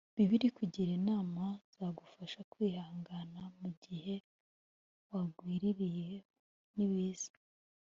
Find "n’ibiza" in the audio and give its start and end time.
6.75-7.33